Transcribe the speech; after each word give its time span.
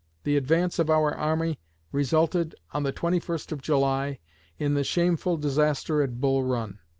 The 0.23 0.35
advance 0.35 0.79
of 0.79 0.89
our 0.89 1.13
army 1.13 1.59
resulted, 1.91 2.55
on 2.71 2.81
the 2.81 2.91
21st 2.91 3.51
of 3.51 3.61
July, 3.61 4.17
in 4.57 4.73
the 4.73 4.83
shameful 4.83 5.37
disaster 5.37 6.01
at 6.01 6.19
Bull 6.19 6.43
Run. 6.43 6.79